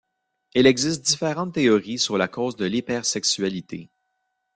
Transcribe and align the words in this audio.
Il 0.55 0.65
existe 0.65 1.05
différentes 1.05 1.53
théories 1.53 1.99
sur 1.99 2.17
la 2.17 2.27
cause 2.27 2.55
de 2.55 2.65
l'hypersexualité. 2.65 3.91